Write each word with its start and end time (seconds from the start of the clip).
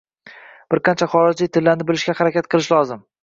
Bir 0.73 0.81
qancha 0.87 1.07
xorijiy 1.11 1.51
tillarni 1.57 1.87
bilishga 1.91 2.17
harakat 2.23 2.51
qilish 2.55 2.73
lozim 2.77 3.05